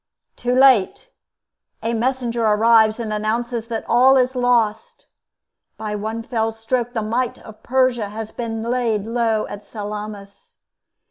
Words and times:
Too 0.35 0.55
late! 0.55 1.11
A 1.83 1.93
messenger 1.93 2.43
arrives 2.43 2.99
and 2.99 3.13
announces 3.13 3.67
that 3.67 3.85
all 3.87 4.17
is 4.17 4.35
lost. 4.35 5.05
By 5.77 5.93
one 5.93 6.23
fell 6.23 6.51
stroke 6.51 6.93
the 6.93 7.03
might 7.03 7.37
of 7.37 7.61
Persia 7.61 8.09
has 8.09 8.31
been 8.31 8.63
laid 8.63 9.05
low 9.05 9.45
at 9.45 9.63
Salamis. 9.63 10.57